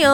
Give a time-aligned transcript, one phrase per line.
[0.00, 0.10] 牛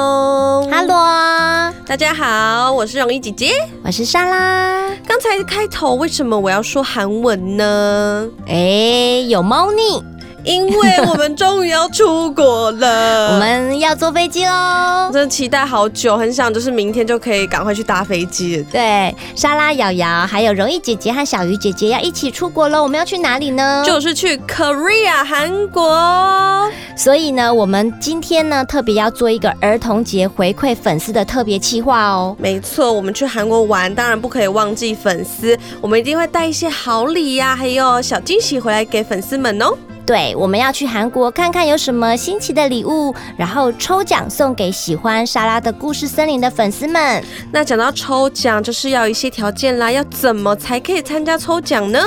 [0.68, 3.52] ，Hello，大家好，我是容易姐姐，
[3.84, 4.90] 我是莎拉。
[5.06, 8.28] 刚才开头为什么我要说韩文呢？
[8.48, 10.02] 哎，有猫腻。
[10.46, 15.10] 因为我们终于要出国了， 我们要坐飞机喽！
[15.12, 18.64] 真的期待好久，很想就是明天就可以赶快去搭飞机。
[18.70, 22.80] 对，莎拉、瑶瑶还有容易姐姐和小鱼姐姐要一起出国了。
[22.80, 23.82] 我们要去哪里呢？
[23.84, 26.70] 就是去 Korea 韩国。
[26.96, 32.36] 所以呢，我们今天呢特别要做一个儿童节回馈粉丝的特别企划哦。
[32.38, 39.76] 没错，我们去韩国玩，当然不可以忘记粉丝，我们一定会带一些好礼呀、啊，还有小惊喜回来给粉丝们哦。
[40.06, 47.22] 对，我们要去韩国看看有什么新奇的礼物，然后抽奖送给喜欢莎拉的故事森林的粉丝们。
[47.50, 51.98] 那讲到抽奖，就是要一些条件啦，要怎么才可以参加抽奖呢？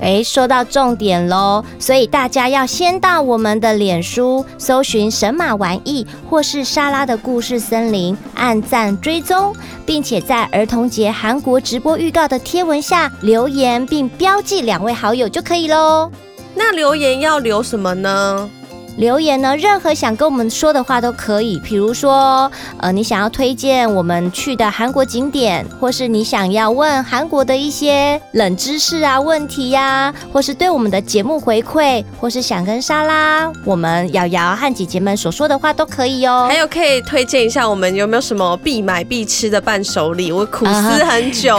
[0.00, 16.10] 诶，说到重点喽，所以大家要先到我们的脸书搜寻神马玩意或是莎拉的故事森林，按赞追踪，并且在儿童节韩国直播预告的贴文下留言，并标记两位好友就可以喽。
[16.58, 18.50] 那留言要留什么呢？
[18.96, 36.46] 留言呢，任何想跟我们说的话都可以，比如说，呃，你想要推荐我们去的韩国景点，或是你想要问韩国的一些冷知识啊、问题呀、啊，或是对我们的节目回馈，或是想跟莎拉、我们瑶瑶和姐姐们所说的话都可以哦。
[36.48, 40.32] 还有可以推荐一下我们有没有什么必买必吃的伴手礼？
[40.32, 41.58] 我苦思很久，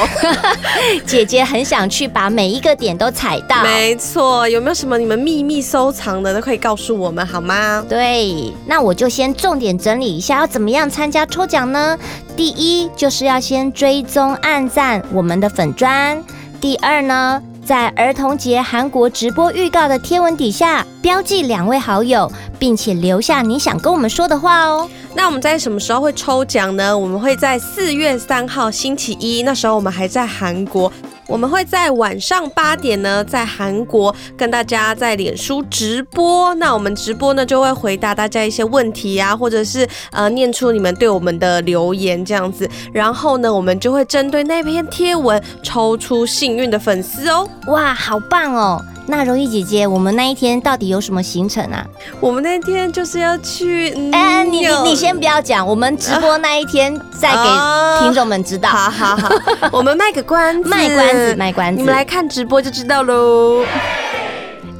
[1.06, 3.62] 姐姐很想去把每一个点都踩到。
[3.62, 7.27] 没错，有没有什么你们秘密收藏的都可以告诉我们。
[7.28, 7.84] 好吗？
[7.90, 11.98] 对，那我就先重点整理一下，要怎么样参加抽奖呢？
[12.36, 16.18] 第一，就是要先追踪按赞我们的粉砖；
[16.62, 24.90] 第二呢，在儿童节韩国直播预告的贴文底下标记两位好友，并且留下你想跟我们说的话哦。
[25.14, 26.96] 那我们在什么时候会抽奖呢？
[26.98, 30.92] 我们会在四月三号星期一，那时候我们还在韩国。
[31.28, 36.54] 我们会在晚上八点呢，在韩国跟大家在脸书直播。
[36.56, 42.70] 那我们直播呢，就会回答大家一些问题啊，或者是呃，念出你们对我们的留言这样子。
[42.94, 47.48] 然后呢，我们就会针对那篇贴文抽出幸运的粉丝哦。
[47.68, 48.82] 哇，好棒哦！
[49.10, 51.86] 那容易姐姐，我们那一天到底有什么行程啊？
[52.20, 53.90] 我们那天就是要去……
[54.12, 58.70] 哎、嗯，你你你先不要讲，我们直播那一天再给听众们知道。
[58.70, 59.30] 好好好，
[59.72, 63.64] 我们卖个关子，卖关子，卖关子，你们来看直播就知道喽。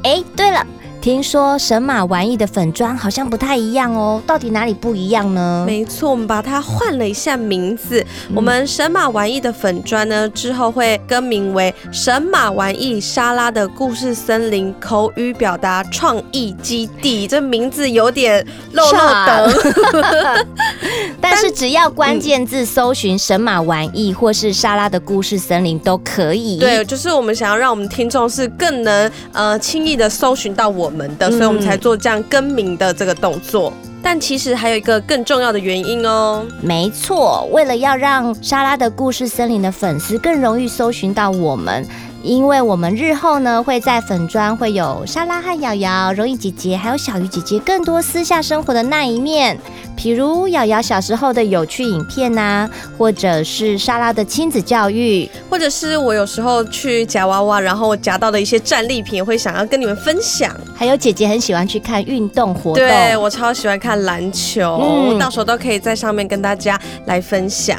[0.04, 0.64] 哎，对了。
[1.08, 5.64] 听说神马玩意的粉砖好像不太一样哦，到底哪里不一样呢？
[5.66, 7.98] 没错，我们把它换了一下名字。
[8.28, 17.26] 嗯、我们神马玩意的粉砖呢，之后会更名为神马玩意沙拉的故事森林口语表达创意基地。
[17.26, 20.46] 这名字有点漏漏的，
[21.22, 26.58] 但是只要关键字搜寻神马玩意或是沙拉的故事森林都可以。
[26.58, 30.97] 对，就是我们想要让我们听众是更能呃轻易的搜寻到我们。
[31.18, 33.72] 的，所以我们才做这样更名的这个动作。
[34.00, 36.46] 但其实还有一个更重要的原因哦。
[36.62, 41.84] 没错，为了要让莎拉的故事森林的粉丝更容易搜寻到我们。
[42.22, 49.56] 因为我们日后呢，会在粉砖会有莎拉和瑶瑶、容易姐姐还有小鱼姐姐更多私下生活的那一面，
[49.96, 60.54] 譬如瑶瑶小时候的有趣影片呐、啊，或者是莎拉的亲子教育，或者是我有时候去夹娃娃，然后我夹到的一些战利品，会想要跟你们分享。
[60.74, 67.78] 还有姐姐很喜欢去看运动活动，对，我超喜欢看篮球，嗯、到时候都可以在上面跟大家来分享。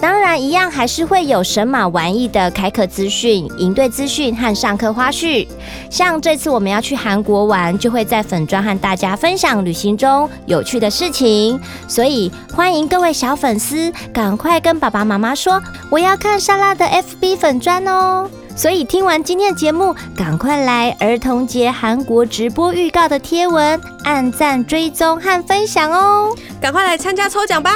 [0.00, 5.48] 当然，一样还是会有神马玩意的开课资讯、营队资讯和上课花絮。
[5.88, 11.58] 像这次我们要去韩国玩，就会在粉专和大家分享旅行中有趣的事情。
[11.88, 18.28] 所以欢迎各位小粉丝赶快跟爸爸妈妈说，我要看莎拉的 FB 粉专哦。
[18.54, 26.36] 所以听完今天的节目，赶快来儿童节韩国直播预告的贴文按赞、追踪和分享哦！
[26.60, 27.70] 赶快来参加抽奖吧！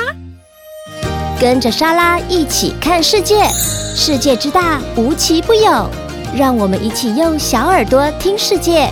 [1.41, 3.49] 跟着莎拉一起看世界，
[3.95, 5.89] 世界之大无奇不有。
[6.37, 8.91] 让我们一起用小耳朵听世界，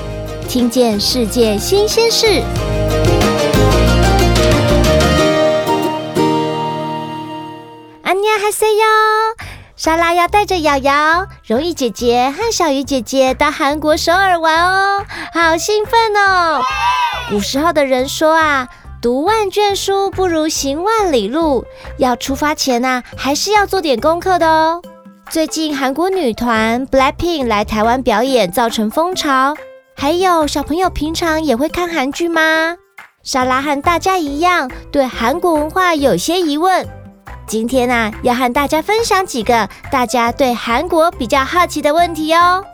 [0.49, 2.45] 听见世界新鲜事。
[8.05, 8.85] 安妮哈塞哟，
[9.75, 15.05] 莎拉要带着瑶瑶、容易姐姐和小鱼姐姐到韩国首尔玩哦，
[15.35, 16.63] 好兴奋哦！
[17.29, 18.69] 古时候的人说啊。
[19.07, 21.65] 读万卷书不如行万里路，
[21.97, 24.83] 要出发前啊，还是要做点功课的哦。
[25.31, 29.55] 最近韩国女团 BLACKPINK 来台湾表演，造成风潮。
[29.95, 32.77] 还有小朋友平常也会看韩剧吗？
[33.23, 36.85] 莎拉和大家一样，对韩国文化有些疑问。
[37.47, 42.65] 今天啊，要和大家分享几个大家对韩国比较好奇的问题哦。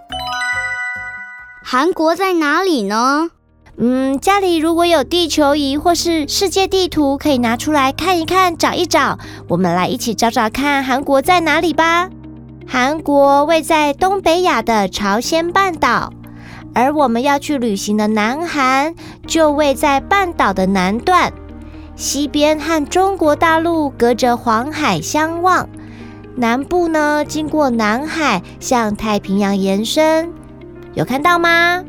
[1.62, 3.28] 韩国在哪里呢？
[3.78, 9.18] 嗯，家里如果有地球仪或是世界地图，可以拿出来看一看，找一找。
[9.48, 12.10] 我们来一起找找看，韩国在哪里吧。
[12.66, 16.12] 韩国位在东北亚的朝鲜半岛。
[16.74, 18.94] 而我们要去旅行的南韩，
[19.26, 21.32] 就位在半岛的南段，
[21.96, 25.68] 西边和中国大陆隔着黄海相望，
[26.34, 30.32] 南部呢经过南海向太平洋延伸，
[30.94, 31.84] 有看到吗？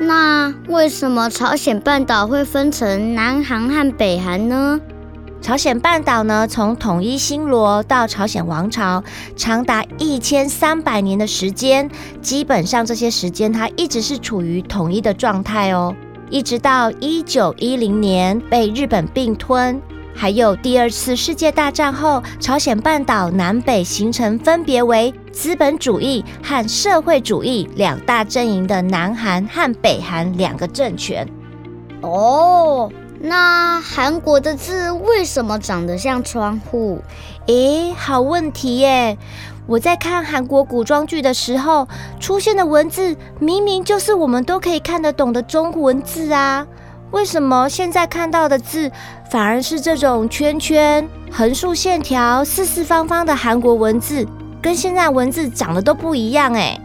[0.00, 4.80] 那为什么朝鲜半岛会分成南韩和北韩呢？
[5.40, 9.02] 朝鲜半岛呢，从统一新罗到朝鲜王朝，
[9.36, 11.90] 长达一千三百年的时间，
[12.22, 15.94] 基本上这些时间它一直是处于统一的状态哦，
[16.30, 19.80] 一直到一九一零年被日本并吞，
[20.14, 31.24] 还有第二次世界大战后，朝鲜半岛南北形成分别为资本主义和社会主义两大阵营的南韩和北韩两个政权。
[32.00, 32.90] 哦。
[33.20, 37.00] 那韩国的字为什么长得像窗户？
[37.46, 39.16] 诶，好问题耶！
[39.66, 41.86] 我在看韩国古装剧的时候，
[42.18, 46.66] 出现的文字明明就是我们都可以看得懂的中文字啊，
[47.10, 48.90] 为什么现在看到的字
[49.30, 54.24] 反而是这种圈圈、横竖线条、四四方方的韩国文字，
[54.60, 56.80] 跟现在文字长得都不一样诶？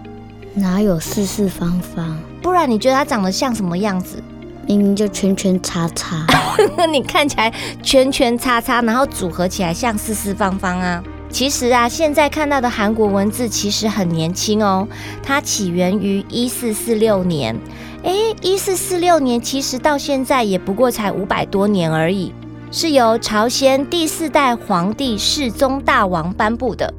[0.54, 2.16] 哪有四四方方？
[2.42, 4.22] 不然你觉得它长得像什么样子？
[4.68, 6.26] 明明就圈圈叉叉，
[6.90, 11.04] 你看起来圈圈叉叉，然后组合起来像四四方方啊。
[11.30, 14.88] 其实啊，现在看到的韩国文字其实很年轻哦，
[15.24, 17.60] 它起源于一四四六年。
[18.04, 22.32] 诶，一四四六年其实到现在也不过才五百多年而已，
[22.72, 26.94] 是由朝鲜第四代皇帝世宗大王颁布的。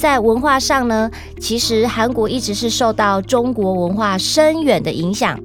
[0.00, 5.38] 在文化上呢，其实韩国一直是受到中国文化深远的影响。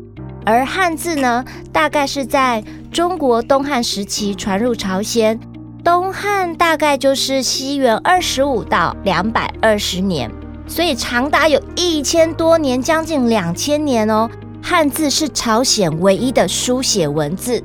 [0.45, 1.43] 而汉字呢，
[1.73, 5.37] 大概是在中国东汉时期传入朝鲜，
[5.83, 10.31] 东汉大概就是西元二十五到两百二十年，
[10.65, 14.29] 所以长达有一千多年，将近两千年哦。
[14.63, 17.61] 汉字是朝鲜唯一的书写文字。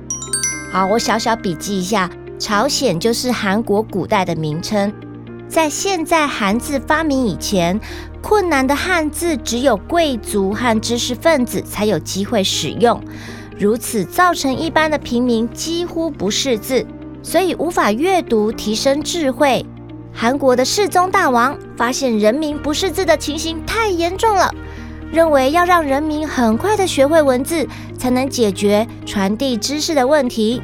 [0.73, 4.93] 好，我小小笔记一下，朝鲜就是韩国古代的名称。
[5.51, 7.81] 在现在汉字发明以前，
[8.23, 13.03] 困难的汉字只有贵族和知识分子才有机会使用，
[13.59, 16.87] 如此造成一般的平民几乎不识字，
[17.21, 19.67] 所以无法阅读提升智慧。
[20.13, 24.55] 韩国的世宗大王发现人民不识字的情形太严重了，
[25.11, 27.67] 认为要让人民很快的学会文字，
[27.99, 30.63] 才能解决传递知识的问题。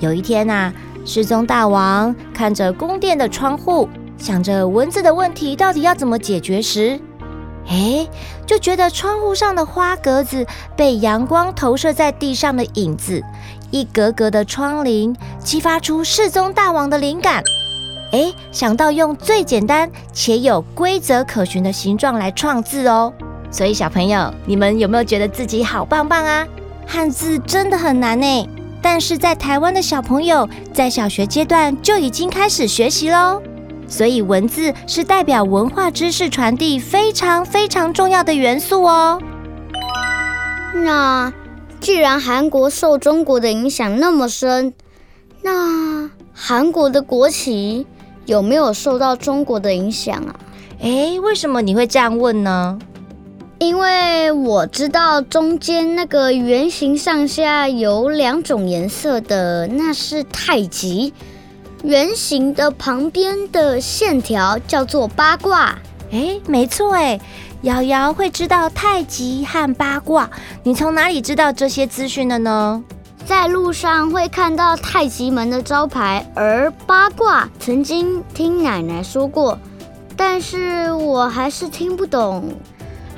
[0.00, 0.72] 有一天呐，
[1.04, 3.88] 世宗大王看着宫殿的窗户。
[4.18, 7.00] 想着文字的问题到底要怎么解决时，
[7.68, 8.08] 诶，
[8.44, 13.22] 就觉得窗户上的花格子被阳光投射在地上的影子，
[13.70, 17.42] 一格格的窗棂激发出世宗大王的灵感。
[18.12, 23.12] 诶，想到用最简单且有规则可循的形状来创字哦。
[23.50, 26.46] 所以小朋友，你们有没有觉得自己好棒棒啊？
[26.86, 28.48] 汉字真的很难呢，
[28.80, 33.42] 但是在台湾的小朋友在小学阶段就已经开始学习喽。
[33.88, 39.20] 所以文字是代表文化知识传递非常非常重要的元素哦。
[40.74, 41.32] 那
[41.80, 44.74] 既然韩国受中国的影响那么深，
[45.42, 47.86] 那韩国的国旗
[48.26, 50.36] 有没有受到中国的影响啊？
[50.80, 52.78] 诶，为什么你会这样问呢？
[53.58, 61.12] 因为我知道中间那个圆形上下有两种颜色的，那是太极。
[61.82, 65.78] 圆形的旁边的线条叫做八卦。
[66.10, 67.20] 诶，没错诶，
[67.62, 70.28] 瑶瑶会知道太极和八卦。
[70.62, 72.82] 你从哪里知道这些资讯的呢？
[73.26, 79.58] 在路上会看到太极门的招牌，而八卦曾经听奶奶说过，
[80.16, 82.50] 但是我还是听不懂。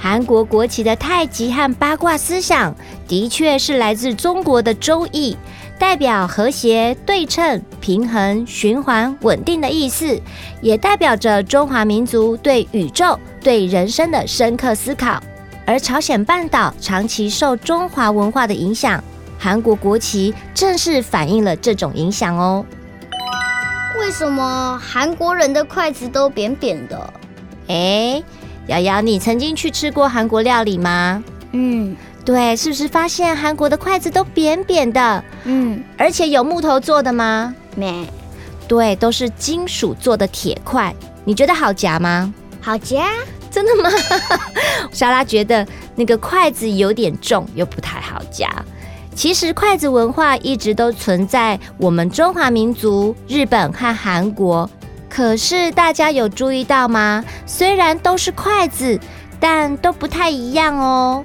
[0.03, 2.75] 韩国国旗的太极和八卦思想，
[3.07, 5.35] 的确是来自中国的《周易》。
[5.79, 10.19] 代表和谐、对称、平衡、循环、稳定的意思，
[10.63, 15.23] 也代表着中华民族对宇宙、对人生的深刻思考。
[15.67, 19.03] 而朝鲜半岛长期受中华文化的影响，
[19.39, 22.65] 韩国国旗正是反映了这种影响哦。
[23.99, 27.13] 为什么韩国人的筷子都扁扁的？
[27.69, 28.25] 诶，
[28.67, 31.23] 瑶瑶，你曾经去吃过韩国料理吗？
[31.53, 35.25] 嗯，对，是不是发现韩国的筷子都扁扁的？
[35.45, 37.55] 嗯，而且有木头做的吗？
[37.75, 38.07] 没，
[38.69, 40.95] 对，都是金属做的铁块。
[41.25, 42.33] 你觉得好夹吗？
[42.61, 43.09] 好夹，
[43.51, 43.91] 真的吗？
[44.93, 48.49] 莎拉觉得那个筷子有点重，又不太好夹。
[49.13, 54.71] 其实筷子文化一直都存在我们中华民族、日本和韩国。
[55.11, 57.23] 可是大家有注意到吗？
[57.45, 58.99] 虽然都是筷子，
[59.41, 61.25] 但都不太一样哦。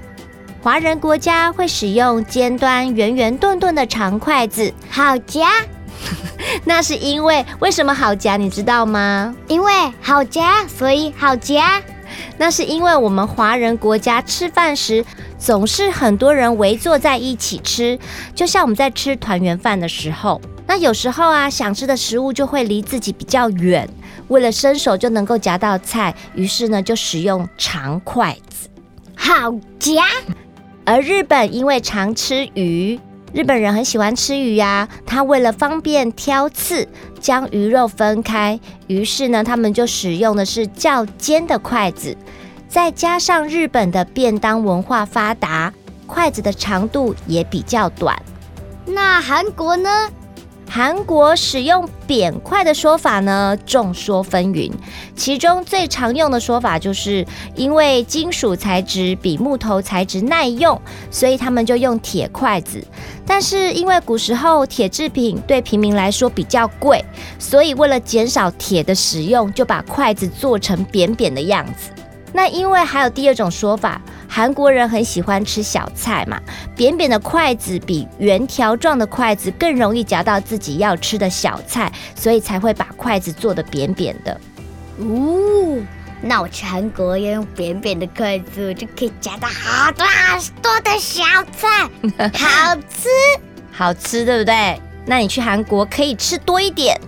[0.60, 5.48] 华人国家会使用尖端圆圆钝钝的长筷子，好夹。
[6.64, 8.36] 那是因为为什么好夹？
[8.36, 9.34] 你知道吗？
[9.46, 11.80] 因为好夹，所以好夹。
[12.36, 15.04] 那是因为我们华人国家吃饭时，
[15.38, 17.98] 总是很多人围坐在一起吃，
[18.34, 20.40] 就像我们在吃团圆饭的时候。
[20.66, 23.88] 那有时候啊，想吃的食物就会离自己比较远，
[24.28, 28.68] 为了伸手就能够夹到菜，于是呢就使用长筷子，
[29.14, 30.04] 好夹。
[30.84, 32.98] 而日本因为常吃鱼，
[33.32, 36.86] 日本人很喜欢吃鱼呀，他为了方便挑刺，
[37.20, 38.58] 将鱼肉分开，
[38.88, 42.16] 于是呢他们就使用的是较尖的筷子。
[42.68, 45.72] 再加上日本的便当文化发达，
[46.06, 48.20] 筷子的长度也比较短。
[48.84, 49.90] 那韩国呢？
[50.68, 54.70] 韩国使用扁筷的说法呢，众说纷纭。
[55.14, 60.78] 其中最常用的说法就是，因为金属材质比木头材质耐用，
[61.10, 62.84] 所以他们就用铁筷子。
[63.24, 67.02] 但是因为古时候铁制品对平民来说比较贵，
[67.38, 71.90] 所以为了减少铁的使用，就把筷子做成扁扁的样子。
[72.32, 74.00] 那因为还有第二种说法。
[74.28, 76.38] 韩国人很喜欢吃小菜嘛，
[76.74, 84.38] 扁扁的筷子比圆条状的筷子更容易夹到自己要吃的小菜，所以才会把筷子做得扁扁的。
[84.98, 85.78] 哦，
[86.20, 91.22] 那我去韩国要用扁扁的筷子，我就可以夹到好多好多的小
[91.56, 91.88] 菜，
[92.34, 93.08] 好吃，
[93.70, 94.78] 好吃，对不对？
[95.06, 97.00] 那你去韩国可以吃多一点。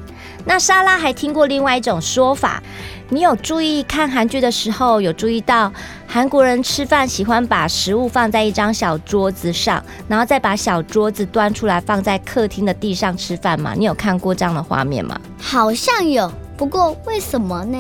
[0.45, 2.63] 那莎拉还听过另外一种说法。
[3.11, 5.73] 你有注意看韩剧的时候，有注意到
[6.07, 13.73] 韩国人吃饭喜欢把食物放在一张小桌子上，然后再把小桌子端出来放在客厅的地上吃饭吗？
[13.75, 15.19] 你有看过这样的画面吗？
[15.41, 17.79] 好像有，不过为什么呢？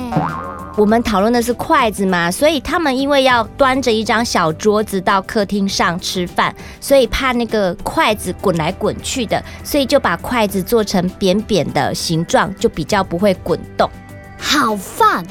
[0.78, 13.90] 我们讨论的是筷子嘛，所以他们因为要端着一张小桌子到客厅上吃饭，所以怕那个筷子滚来滚去的，所以就把筷子做成扁扁的形状，就比较不会滚动。
[14.38, 15.25] 好放，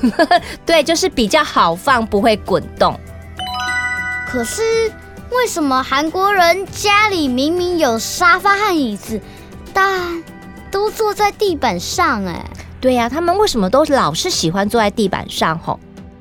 [0.66, 2.98] 对，就是比较好放，不会滚动。
[4.26, 4.62] 可是
[5.30, 9.20] 为什么韩国人家里明明有沙发和椅子，
[9.72, 10.22] 但
[10.70, 12.24] 都坐在地板上？
[12.24, 12.44] 哎，
[12.80, 15.58] 对呀，他们为什么都老是喜欢坐在地板上？
[15.58, 15.78] 吼，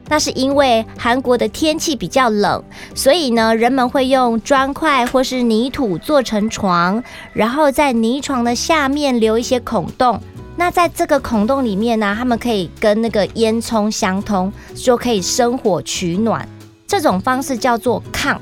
[0.08, 2.64] 那是因为韩国的天气比较冷，
[2.94, 10.22] 所以呢，人们会用砖块或是泥土做成床，然后在泥床的下面留一些孔洞。
[10.58, 16.48] 那在这个孔洞里面呢、啊，他们可以跟那个烟囱相通，就可以生火取暖。
[16.88, 18.38] 这种方式叫做炕。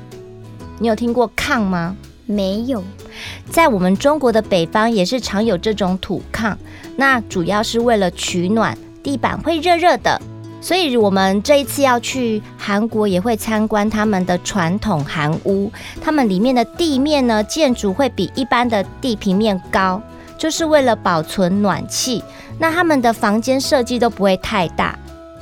[0.78, 1.96] 你有听过炕吗？
[2.26, 2.82] 没有。
[3.50, 6.54] 在我们中国的北方也是常有这种土炕，
[6.96, 10.20] 那主要是为了取暖，地板会热热的。
[10.60, 15.70] 所以我们这一次要去韩国，也会参观他们的传统韩屋。
[16.00, 20.00] 他们里面的地面呢，建筑会比一般的地平面高。
[20.44, 22.22] 就是为了保存暖气，
[22.58, 24.94] 那他们的房间设计都不会太大。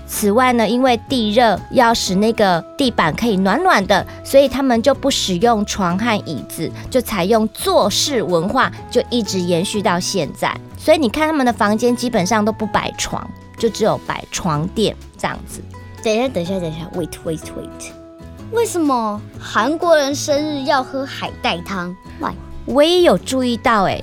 [0.06, 10.56] 此外呢，因为地热要使那个地板可以暖暖的，所以他们就不使用床和椅子，就采用坐式文化，就一直延续到现在。
[10.78, 13.28] 所以你看他们的房间基本上都不摆床，
[13.58, 15.60] 就只有摆床垫这样子。
[16.04, 17.90] 等一下，等一下，等一下，wait wait wait，
[18.52, 22.34] 为什么韩国人生日要喝海带汤？Why？
[22.66, 24.00] 我也有注意到，哎。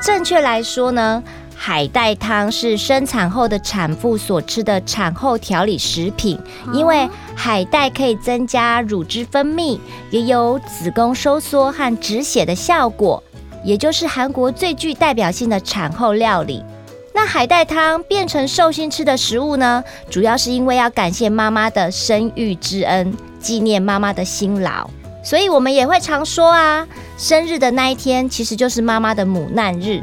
[0.00, 1.22] 正确来说呢，
[1.54, 6.38] 海带汤是生产后的产妇所吃的产后调理食品，
[6.72, 9.78] 因为海带可以增加乳汁分泌，
[10.10, 13.22] 也有子宫收缩和止血的效果，
[13.62, 16.64] 也就是韩国最具代表性的产后料理。
[17.12, 24.88] 那海带汤变成寿星吃的食物呢，主要是因为要感谢妈妈的生育之恩，纪念妈妈的辛劳。
[25.22, 26.86] 所以我们也会常说啊，
[27.18, 30.02] 生日的那一天其实就是妈妈的母难日，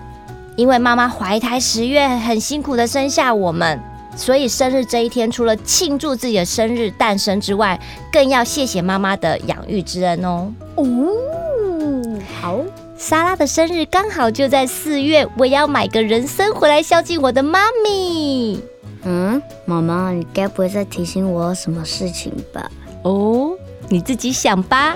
[0.56, 3.80] 因为妈妈怀胎十月很辛苦的生下我们，
[4.16, 7.80] 所以生日这一天除了庆祝自己的生日诞生之外，
[8.12, 10.54] 更要谢谢妈妈的养育之恩哦。
[10.76, 10.86] 哦，
[12.40, 12.60] 好，
[12.96, 18.62] 莎拉的生日刚好就在四月，我要买个人参回来孝敬我的妈咪。
[19.04, 22.70] 嗯，妈妈，你该不会在提醒我什么事情吧？
[23.02, 23.57] 哦。
[23.90, 24.96] 你自己想吧。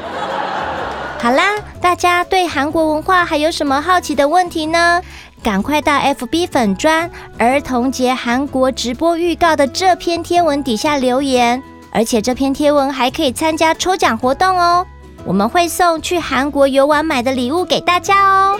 [1.19, 5.01] 好啦，大家对韩国文化还有什么好奇的问题呢？
[5.43, 14.85] 赶快到 FB 粉专儿童节韩国直播预告的这篇贴文底下留言，而且这篇贴文还可以参加抽奖活动哦。
[15.25, 18.59] 我们会送去韩国游玩买的礼物给大家哦。